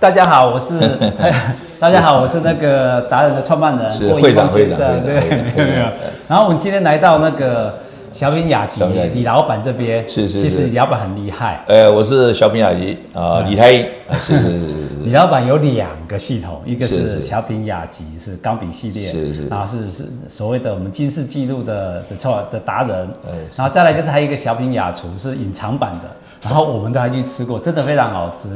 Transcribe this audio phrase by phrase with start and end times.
[0.00, 0.80] 大家好，我是
[1.78, 5.84] 大家好，我是那个达人的创办人是会长先生，对，没有没有。
[6.26, 7.78] 然后我们今天来到那个
[8.10, 8.82] 小品雅集
[9.12, 11.62] 李老板这边，是是，其实李老板很厉害。
[11.68, 14.66] 呃，我是小品雅集啊，李太是是是。
[15.04, 23.06] 李老板有两个系统，一个是小品雅集，是钢笔系列，是是，然后是是所谓的我们金氏纪录的的创的达人，
[23.54, 26.08] 然后再来就是还有一个小品雅厨是隐藏版的，
[26.48, 28.48] 然后我们都还去吃过，真的非常好吃。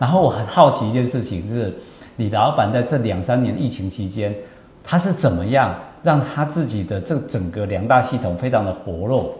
[0.00, 1.72] 然后我很好奇一件事情，就是
[2.16, 4.34] 李老板在这两三年疫情期间，
[4.82, 9.34] 他是怎么样让他自己的这整个两大系统非常的活络？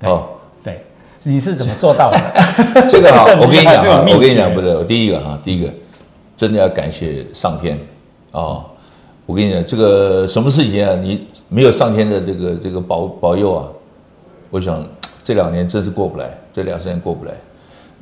[0.00, 0.26] 对哦，
[0.62, 0.84] 对。
[1.24, 2.18] 你是怎么做到的？
[2.90, 5.72] 这个哈，我跟你讲啊，我跟你讲，不对，第一个哈，第一个
[6.36, 7.78] 真的要感谢上天
[8.32, 8.64] 哦！
[9.24, 10.96] 我跟你讲，这个什么事情啊？
[11.00, 13.68] 你没有上天的这个这个保保佑啊，
[14.50, 14.84] 我想
[15.22, 17.30] 这两年真是过不来，这两三年过不来。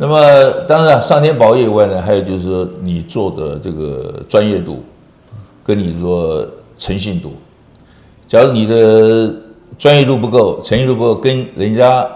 [0.02, 4.82] 那么当然，上天保佑以外呢，还有就是说你做的这个专业度，
[5.62, 6.42] 跟你说
[6.78, 7.34] 诚信度。
[8.26, 9.30] 假如你的
[9.76, 12.08] 专业度不够，诚信度不够，跟人家。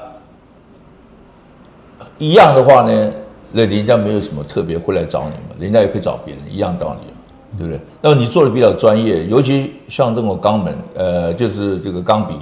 [2.17, 3.13] 一样的话呢，
[3.53, 7.79] 那人家没有什么特别会来找你嘛，人家也可以找别人，一样道理，对不对？
[8.01, 12.33] 那么你做的比较专业，尤其像这种钢门，呃，就是这个钢笔，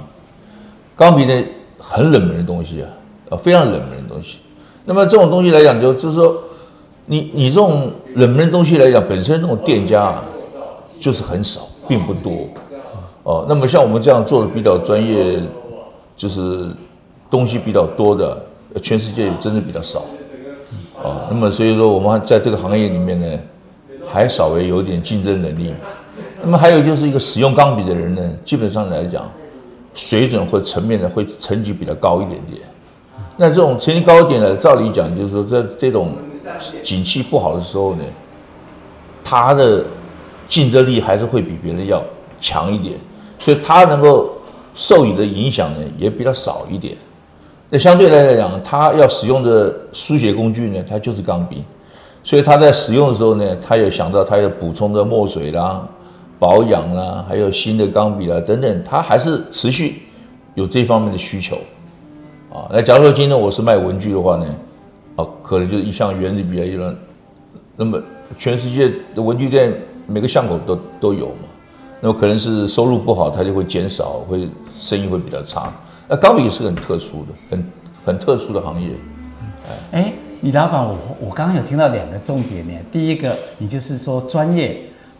[0.95, 1.43] 钢笔呢
[1.77, 2.87] 很冷门的东西啊，
[3.31, 4.39] 啊，非常冷门的东西。
[4.85, 6.35] 那么这种东西来讲，就就是说，
[7.05, 10.23] 你你这种冷门的东西来讲，本身这种店家啊，
[10.99, 12.31] 就是很少，并不多。
[13.23, 15.39] 哦，那么像我们这样做的比较专业，
[16.15, 16.67] 就是
[17.29, 18.41] 东西比较多的。
[18.81, 19.99] 全世界真的比较少，
[20.97, 23.39] 啊，那么所以说我们在这个行业里面呢，
[24.03, 25.71] 还稍微有点竞争能力。
[26.41, 29.29] 那么还有就是一个使用钢笔的人呢，基本上来讲，
[29.93, 32.61] 水准或层面呢会层级比较高一点点。
[33.37, 36.13] 那这种层级高一点呢，照理讲就是说，在这种
[36.83, 38.03] 景气不好的时候呢，
[39.23, 39.83] 他的
[40.47, 42.01] 竞争力还是会比别人要
[42.39, 42.95] 强一点，
[43.39, 44.29] 所以他能够
[44.75, 46.95] 受益的影响呢也比较少一点。
[47.69, 51.63] 那相对来讲，他要使用的书写工具呢，它就是钢笔，
[52.23, 55.83] 所以他在使用的时候呢，他有想到他要补充的墨水啦、
[56.37, 60.03] 保养啦，还有新的钢笔啦等等，他还是持续
[60.53, 61.57] 有这方面的需求
[62.53, 62.69] 啊。
[62.71, 64.45] 那假如说今天我是卖文具的话呢，
[65.15, 66.95] 啊，可能就是一项原理比较一样，
[67.75, 68.01] 那么
[68.37, 69.73] 全世界的文具店
[70.07, 71.47] 每个巷口都都有嘛，
[71.99, 75.73] 那么可能是收入不好，它就会减少，会生意会比较差。
[76.07, 77.65] 那钢笔是很特殊的，很
[78.05, 78.89] 很特殊的行业。
[79.91, 82.73] 哎，李老板，我我刚刚有听到两个重点呢。
[82.91, 84.71] 第一个，你就是说专业；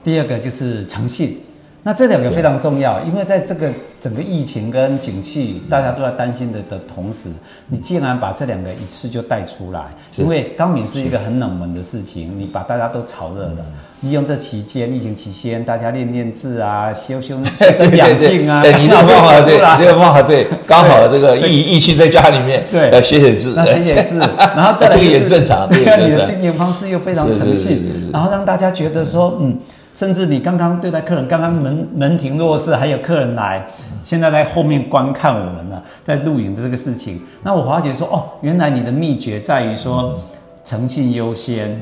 [0.04, 1.40] 第二个就是诚信。
[1.82, 3.72] 那这两个非常重要，因为在这个
[4.04, 7.30] 整个疫情跟景气大家都在担心的的同时，
[7.70, 9.86] 你竟然把这两个一次就带出来，
[10.18, 13.66] 因为钢笔是一个很冷门的事情，你把大家都炒热了。
[14.02, 18.62] 利用这期间，疫情期间，大家练练字啊，修修修身养性啊。
[18.62, 29.58] 对，你这个方法对，这个方法对，刚好这个疫疫情在家里面，对，来写写字，那写写字， 然后再来这个也正常，对， 你的经营方式又非常诚信，然后让大家觉得说，嗯，
[29.94, 33.66] 甚至你刚刚对待客人，刚刚门门庭若市，还有客人来，
[34.04, 40.20] 现在在后面观看我们呢，在录影的这个事情，那我华姐说，哦，原来你的秘诀在于说，
[40.66, 41.80] 诚信优先，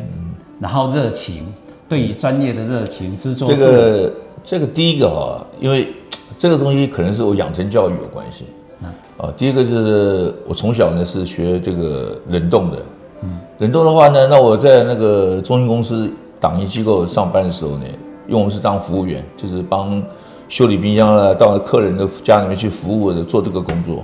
[0.60, 1.46] 然后热情。
[1.90, 5.90] 对于专业的热情、制作，这个这个第一个哈，因为
[6.38, 8.46] 这个东西可能是我养成教育有关系。
[9.18, 12.78] 啊，第一个就是我从小呢是学这个冷冻的，
[13.24, 16.10] 嗯，冷冻的话呢，那我在那个中信公司
[16.42, 17.86] 党营机构上班的时候呢，
[18.28, 20.04] 因为我们是当服务员，就是帮
[20.50, 24.04] 修理冰箱啊，到客人的家里面去服务的，做这个工作。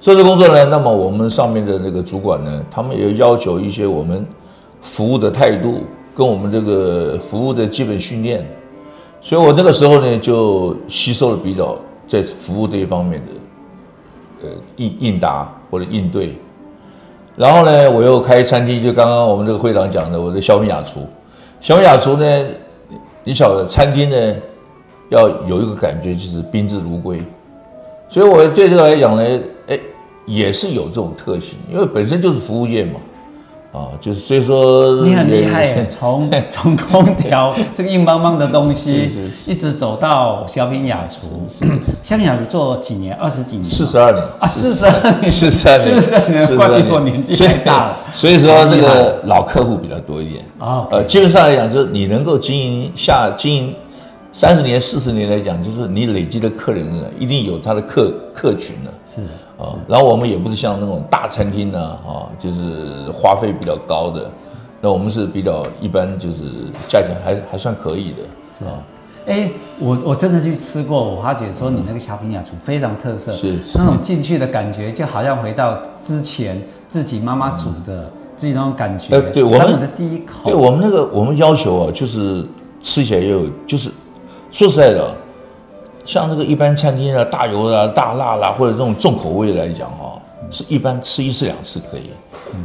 [0.00, 4.26] 做这个工作呢，那么我们上面的那个主管呢，他们也要求一些我们
[4.80, 5.82] 服务的态度。
[6.14, 8.44] 跟我们这个服务的基本训练，
[9.20, 16.36] 所以我那个时候呢就吸收了比较在服务这一方面的呃应应答或者应对，
[17.36, 21.06] 然后呢我又开餐厅，就刚刚我们这个会长讲的，我的小品雅厨，
[21.60, 22.46] 小雅厨呢，
[23.24, 24.36] 你晓得餐厅呢
[25.08, 27.20] 要有一个感觉就是宾至如归，
[28.08, 29.78] 所以我对这个来讲呢，哎
[30.26, 33.00] 也是有这种特性，因为本身就是服务业嘛。
[33.70, 41.28] 啊，就是所以说你很厉害， 从 从空调这个硬邦邦的东西，是是是一直走到小品雅厨。
[42.02, 43.14] 小品雅厨做几年？
[43.16, 43.66] 二十几年？
[43.66, 47.96] 四十二年啊，四十二年，四十二年，四十二年，怪不得我年纪太大了。
[48.14, 50.86] 所以说这个老客户比较多一点啊。
[50.90, 53.74] 呃，基本上来讲，就是你能够经营下经营
[54.32, 58.90] 三十年、四十年来讲，就是你累积的客人呢，一定有他的客客群呢。
[59.04, 59.22] 是。
[59.58, 64.30] 啊，然后我们也不是像那种大餐厅呢，啊，就是花费比较高的，
[64.80, 66.44] 那我们是比较一般，就是
[66.86, 68.18] 价钱还还算可以的，
[68.56, 68.70] 是啊。
[69.26, 79.14] 哎，我我真的去吃过，我发觉说你那个小品雅厨非常特色，是那种进去的感觉，就好像回到之前自己妈妈煮的、嗯、自己那种感觉。
[79.16, 82.46] 呃，对我们的第一口，对我们那个我们要求啊，就是
[82.80, 83.90] 吃起来也有，就是
[84.50, 85.14] 说实在的，
[86.04, 92.10] 像那个一般餐厅啊，大油啦、大辣啦，或者这种重口味来讲哈，是一般吃一次两次可以，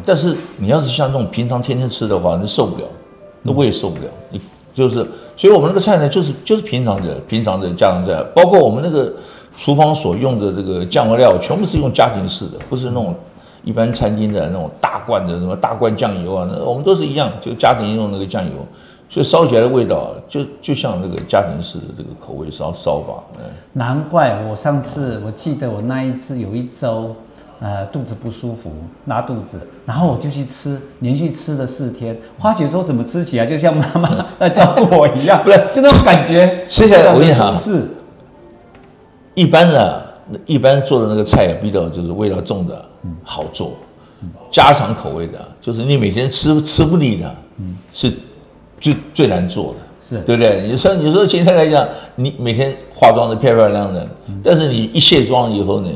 [0.05, 2.87] 但是你要是像那种平常天天吃的话，那受不了，
[3.41, 4.09] 那胃受不了。
[4.29, 4.41] 你。
[4.75, 5.07] 就是，
[5.37, 9.13] 所以我们那个菜呢，就是就是平常的平常的家常菜，包括我们那个
[9.55, 13.13] 厨房所用的这个酱料，全部是用家庭式的，不是那种
[13.63, 18.51] 一般餐厅的那种大罐的什么大罐酱油啊，那我们都是一样，就家庭用那个酱油，
[19.13, 23.23] 所以烧起来的味道就就像那个家庭式的这个口味烧烧法。
[23.37, 27.15] 嗯，难怪我上次我记得我那一次有一周。
[27.59, 28.69] 呃，肚子不舒服，
[29.05, 36.65] 拉肚子，然后我就去吃，连续吃了四天，花姐说怎么吃起来就像妈妈 在照顾我一样，不是，就那种感觉。
[36.67, 37.87] 吃起来我跟你讲，是
[39.33, 40.05] 一般的，
[40.45, 43.77] 一般做的那个菜比较就是味道重的，嗯，好做，
[44.51, 48.11] 家常口味的，就是你每天吃吃不腻的，嗯，是
[48.83, 50.61] 最最难做的，是对不对？
[50.67, 54.07] 你说你说现在来讲，你每天化妆的漂漂亮亮的，
[54.43, 55.89] 但是你一卸妆以后呢，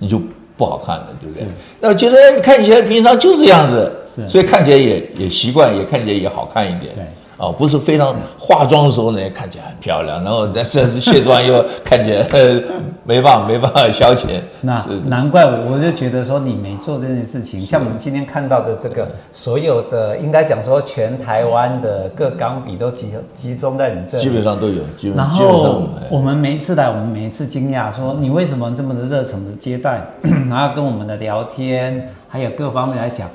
[0.00, 0.20] 你就。
[0.56, 1.44] 不好看了，对不对？
[1.80, 3.90] 那我觉得你看起来平常就是这样子，
[4.28, 6.94] 所以看起来也也习惯，也看起来也好看一点。
[6.94, 7.04] 对。
[7.36, 12.24] 哦，不是非常化妆的时候呢，看起来很漂亮，然后但是卸妆又看起来
[13.04, 14.40] 没办法没办法消遣。
[14.60, 24.82] 那难怪我就觉得说你没做这件事情，像我们今天看到的这个所有的，应该讲说全台湾的各钢笔都集集中在你这里，基本上都有。
[24.96, 30.00] 基本上然后我们每一次来，我们每一次惊讶说你为什么这么的热诚的接待，
[30.48, 33.28] 然后跟我们的聊天，还有各方面来讲。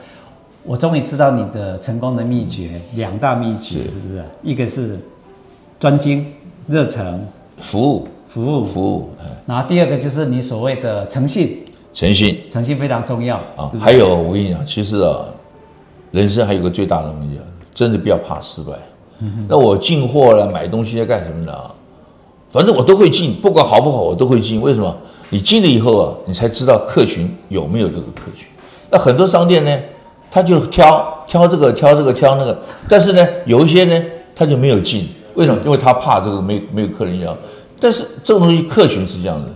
[0.63, 4.23] 我终于知道你的成功的秘诀，两大秘诀是不是？
[4.43, 4.99] 一个是
[5.79, 6.25] 专精、
[6.67, 7.25] 热诚、
[7.61, 9.09] 服务、服务、服务。
[9.45, 11.63] 然后第二个就是你所谓的诚信，
[11.93, 13.71] 诚信，诚信非常重要啊。
[13.79, 15.25] 还有，我跟你讲，其实啊，
[16.11, 17.39] 人生还有个最大的问题，
[17.73, 18.73] 真的不要怕失败。
[19.47, 21.53] 那我进货了，买东西要干什么呢？
[22.49, 24.61] 反正我都会进，不管好不好，我都会进。
[24.61, 24.95] 为什么？
[25.29, 28.47] 你进了以后啊，你才知道客群有没有这个客群。
[28.89, 29.79] 那很多商店呢？
[30.31, 34.03] 他就挑挑这个挑这个挑那个，但是呢，有一些呢，
[34.35, 35.59] 他就没有进，为什么？
[35.65, 37.35] 因为他怕这个没没有客人要。
[37.79, 39.47] 但是这种东西客群是这样的，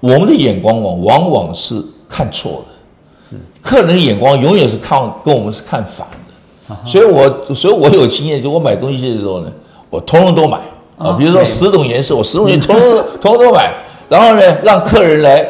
[0.00, 3.36] 我们的眼光往往往是看错的，是。
[3.62, 6.76] 客人的眼光永远是看跟我们是看反的。
[6.84, 9.52] 所以我所以我有经验，就我买东西的时候呢，
[9.90, 10.58] 我通通都买。
[10.96, 13.74] 啊，比如说十种颜色，我十种颜色通通 通通都买，
[14.08, 15.44] 然后呢，让客人来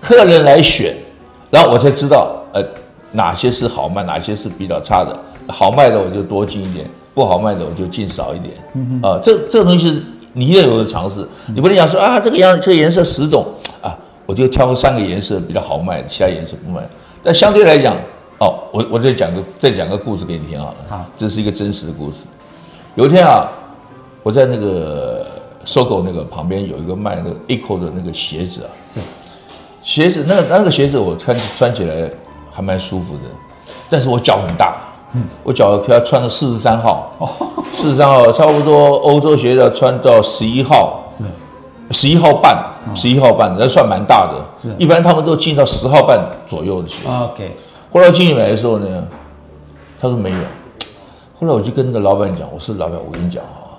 [0.00, 0.96] 客人来选，
[1.48, 2.39] 然后我才知道呃。
[3.12, 5.18] 哪些是好卖，哪些是比较差的？
[5.48, 8.54] 好卖的我就多进一点，不好卖的我就进少一点。
[8.74, 10.00] 嗯、啊，这这个东西是
[10.32, 13.44] 你也有的尝试，你不能讲说啊，这个样这个颜色十种
[13.82, 16.88] 啊，我就挑三个颜色比较好卖，其他颜色不卖。
[17.20, 17.96] 但相对来讲，
[18.38, 20.76] 哦，我我再讲个再讲个故事给你听好了。
[20.88, 22.22] 好，这是一个真实的故事。
[22.94, 23.50] 有一天啊，
[24.22, 25.26] 我在那个
[25.64, 29.00] SOGO 那个旁边有一个卖那个 Echo 的那个鞋子啊，是
[29.82, 32.08] 鞋子，那那个鞋子我穿穿起来。
[32.60, 33.22] 还蛮舒服的，
[33.88, 34.76] 但是我脚很大，
[35.14, 37.10] 嗯，我脚要穿到四十三号，
[37.72, 41.24] 四十三号差不多欧洲鞋要穿到十一号，是。
[41.92, 42.56] 十一号半，
[42.94, 44.72] 十一号半，那算蛮大的，是。
[44.78, 47.08] 一般他们都进到十号半左右的鞋。
[47.08, 47.50] OK，
[47.90, 49.04] 后来进去买的时候呢，
[49.98, 50.38] 他说没有，
[51.40, 53.74] 后来我就跟那个老板讲，我说老板，我跟你讲啊，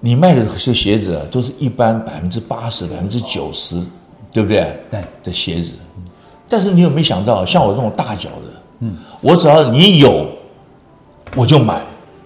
[0.00, 3.80] 你卖的这些鞋子啊，都是一般百分之八十、百分之九十，
[4.32, 4.76] 对不对？
[4.90, 5.04] 对。
[5.22, 5.76] 的鞋子。
[6.48, 10.26] 但是你有没有想到，像我这种大脚的，嗯，我只要你有，
[11.34, 11.80] 我就买，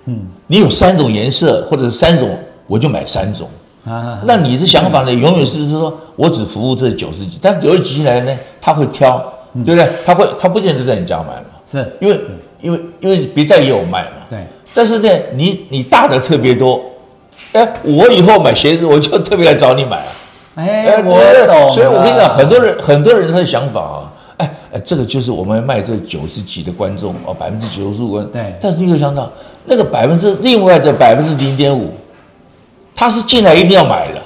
[0.06, 3.48] 嗯，你有三种颜色或者是三种，我就买三种，
[3.86, 9.18] 啊，那你的想法呢，永远是说我只服务这九十几，但九十几进来呢，他会挑，
[9.64, 9.88] 对不对？
[10.04, 11.96] 他会，他不见得在你家买嘛，是。
[12.00, 12.20] 因为
[12.60, 14.46] 因为因为别在也有卖嘛，对。
[14.74, 16.80] 但是呢，你你大的特别多，
[17.52, 20.12] 哎，我以后买鞋子我就特别来找你买啊。
[20.56, 21.70] 哎，我懂。
[21.70, 24.09] 所以我跟你讲，很多人很多人他的想法啊，
[24.78, 28.32] 这个就是我们卖这九十几的观众哦，百分之九十五观众。
[28.32, 28.54] 对。
[28.60, 29.30] 但是你有想到，
[29.64, 31.90] 那个百分之另外的百分之零点五，
[32.94, 34.20] 他是进来一定要买的，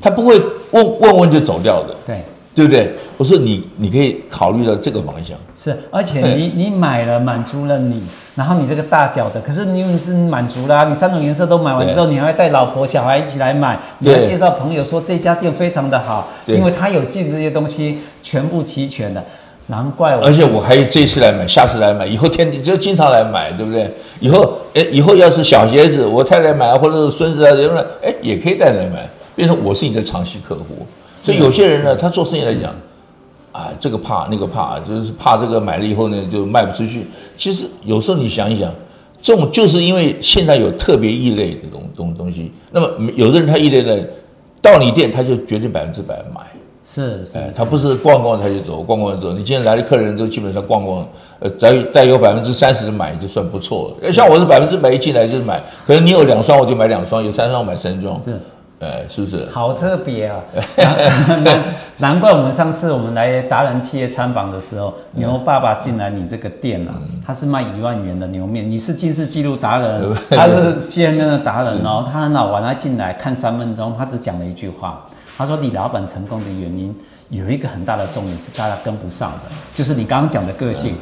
[0.00, 1.94] 他不会问问问就走掉的。
[2.06, 2.16] 对。
[2.54, 2.94] 对不对？
[3.16, 5.34] 我说你，你可以考虑到这个方向。
[5.56, 8.02] 是，而且你你买了满足了你，
[8.34, 19.24] 然后你这个大脚的，可是你你是满足啦、啊，你三种颜色都买完之后，你还会带老婆小孩一起来买，你还介绍朋友说这家店非常的好，因为他有进这些东西全部齐全的。
[19.72, 20.22] 难怪我。
[20.22, 23.90] 而且我还有这一次来买，下次来买，以后天天就经常来买，对不对？
[24.20, 30.86] 以后哎，以后要是小鞋子，我太太买，或者是孙子啊，人们哎也可以带来买，变成我是你的长期客户。
[31.16, 32.70] 所以有些人呢，他做生意来讲，
[33.50, 37.06] 啊，这个怕那个怕，就是怕这个买了以后呢就卖不出去。
[37.38, 38.70] 其实有时候你想一想，
[39.22, 44.06] 这种就是因为现在有特别异类的东东东西，那么有的人他异类的，
[44.60, 46.42] 到你店他就决定百分之百买。
[46.84, 49.32] 是是，哎，他不是逛逛他就走，逛逛就走。
[49.32, 51.06] 你今天来的客人都基本上逛逛，
[51.40, 54.12] 呃，再再有百分之三十的买就算不错了。
[54.12, 58.18] 像我是百分之百一进来就是买，可能你有两双我就买两双，有三双我买三双。
[58.20, 58.38] 是。
[58.80, 59.46] 哎，是不是？
[59.48, 60.40] 好特别啊！
[60.76, 61.62] 难难
[61.98, 68.68] 难怪我们上次我们来达人企业参访的时候，牛爸爸进来你这个店啊，他是卖一万元的牛面。
[68.68, 72.04] 你是近视记录达人，他是 CNN 的达人哦。
[72.12, 75.06] 他很好玩，他进来看三分钟，他只讲了一句话，
[75.42, 76.94] 他说：“李老板成功的原因
[77.30, 80.94] 有一个很大的重点是大家跟不上的，就是你刚刚讲的个性。”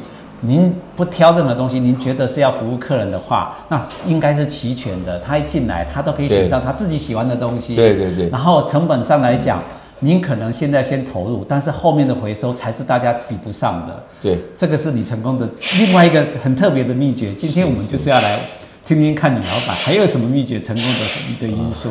[0.43, 5.19] 您不挑任何东西，您觉得是要服务客人的话，那应该是齐全的。
[5.19, 7.75] 他一进来，他都可以选上他自己喜欢的东西。
[7.75, 8.27] 对对对。
[8.29, 9.61] 然后成本上来讲，
[9.99, 14.03] 您可能现在先投入，但是后面的回收才是大家比不上的。
[14.19, 17.31] 对，这个是你成功的另外一个很特别的秘诀。
[17.35, 18.39] 今天我们就是要来
[18.83, 21.89] 听听看你老板还有什么秘诀成功的的因素。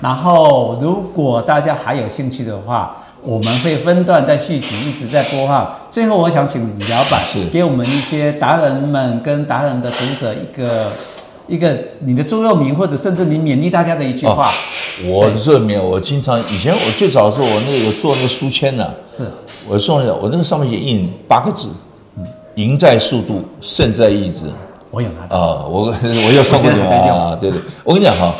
[0.00, 5.76] 然后，如果大家还有兴趣的话，我们会分段在续集一直在播放。
[5.90, 7.20] 最后，我想请李老板
[7.52, 10.92] 给我们一些达人们跟达人的读者一个
[11.48, 14.48] 一个你的座右铭，或者甚至你勉励大家的一句话。
[14.48, 19.24] 哦、我的座右铭，我经常以前我最早的时候，我那个做那个书签呢，是
[19.68, 21.68] 我送的，我那个上面写印八个字：
[22.54, 24.46] 赢在速度，胜在意志。
[24.90, 27.60] 我有拿到啊，我 我有送过你啊，对对。
[27.84, 28.32] 我跟你讲哈，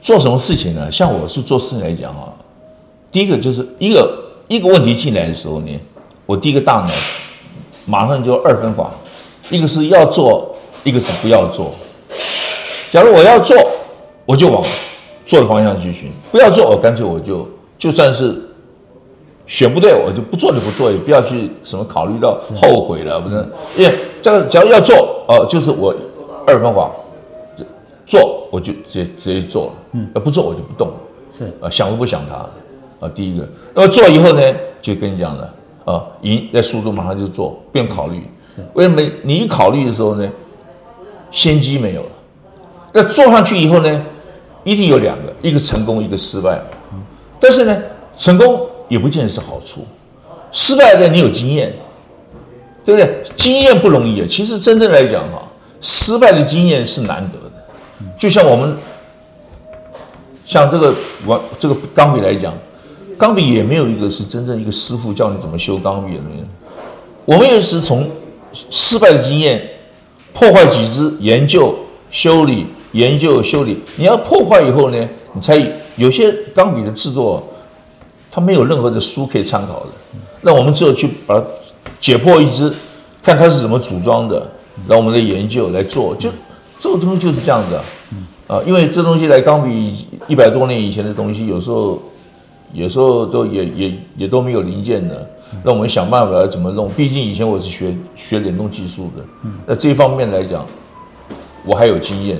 [0.00, 0.90] 做什么事情呢？
[0.90, 2.32] 像我是做事来讲哈。
[3.10, 4.12] 第一个就是一个
[4.48, 5.80] 一个问题进来的时候呢，
[6.26, 6.88] 我第一个大脑
[7.86, 8.90] 马上就二分法，
[9.50, 11.72] 一个是要做，一个是不要做。
[12.90, 13.56] 假如我要做，
[14.24, 14.62] 我就往
[15.26, 18.34] 做的方向去寻；不要做，我干脆我就就算是
[19.46, 23.46] 选不对，我就不做就不做，也不要去什么考虑到后悔了，不是？
[23.76, 25.94] 因为这个假如要做，哦，就是我
[26.46, 26.90] 二分法，
[28.08, 30.90] 做我就直接直接做了，嗯，不做我就不动，
[31.30, 32.34] 是啊，想都不想它。
[33.00, 34.42] 啊，第一个，那么做以后呢，
[34.82, 38.28] 就跟你讲了啊，赢在速度马上就做，不用考虑。
[38.48, 39.00] 是，为什么？
[39.22, 40.28] 你一考虑的时候呢，
[41.30, 42.08] 先机没有了。
[42.92, 44.04] 那做上去以后呢，
[44.64, 46.60] 一定有两个，一个成功，一个失败。
[47.38, 47.82] 但是呢，
[48.16, 49.86] 成功也不见得是好处，
[50.50, 51.72] 失败的你有经验，
[52.84, 53.22] 对不对？
[53.36, 54.26] 经验不容易啊。
[54.28, 55.46] 其实真正来讲哈，
[55.80, 57.57] 失败的经验是难得的。
[58.18, 58.76] 就像我们，
[60.44, 60.92] 像这个
[61.24, 62.52] 我这个钢笔来讲。
[63.16, 66.48] 钢笔也没有一个是真正一个师傅教你怎么修钢笔的人，
[67.24, 68.08] 我们也是从
[68.52, 69.60] 失败的经验
[70.32, 71.74] 破坏几支，研究
[72.12, 73.76] 修理，研究修理。
[73.96, 75.60] 你要破坏以后呢，你才
[75.96, 77.42] 有些钢笔的制作，
[78.30, 79.88] 它没有任何的书可以参考的。
[80.42, 81.44] 那我们只有去把它
[82.00, 82.72] 解破一支，
[83.20, 84.48] 看它是怎么组装的，
[84.86, 86.14] 让我们的研究来做。
[86.14, 86.30] 就
[86.78, 91.98] 这个东西就是这样子啊，啊因为这东西来钢笔一百多年以前的东西，有时候。
[92.74, 95.26] 有时候都也也也都没有零件的，
[95.64, 96.86] 那我们想办法要怎么弄？
[96.90, 99.24] 毕竟以前我是学学联动技术的，
[99.64, 100.66] 那这方面来讲，
[101.64, 102.36] 我还有经验，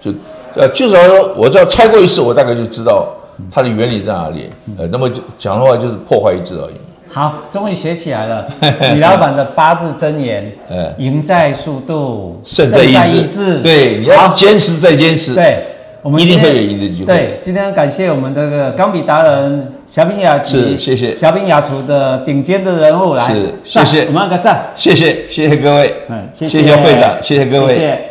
[0.00, 0.12] 就
[0.54, 3.08] 呃，至少说，我只要拆过一次，我大概就知道
[3.50, 4.48] 它的原理在哪里。
[4.78, 6.74] 呃，那么讲的话就是破坏一次而已。
[7.12, 8.48] 好，终于学起来了。
[8.94, 10.50] 李老板的八字真言：
[10.96, 13.58] 赢在速度，胜在意志。
[13.60, 15.34] 对，你要坚持再坚持。
[15.34, 15.62] 对。
[16.02, 17.06] 我们一定会有赢的机会。
[17.06, 27.74] 对，今天感谢我们这个钢笔达人小炳雅琪，谢谢小炳雅厨的顶尖的人物来，是，谢谢，我们按个赞，谢谢，谢谢各位，嗯，谢谢会长，谢谢各位。
[27.74, 28.00] 谢谢